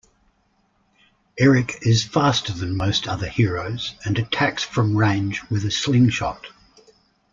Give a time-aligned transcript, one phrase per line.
[1.37, 6.47] Erik is faster than most other heroes, and attacks from range with a slingshot.